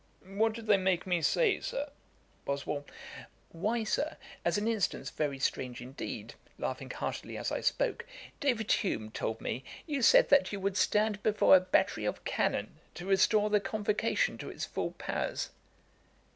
[0.25, 1.91] 'What do they make me say, Sir?'
[2.45, 2.85] BOSWELL.
[3.51, 8.03] 'Why, Sir, as an instance very strange indeed, (laughing heartily as I spoke,)
[8.39, 12.79] David Hume told me, you said that you would stand before a battery of cannon,
[12.95, 15.51] to restore the Convocation to its full powers.'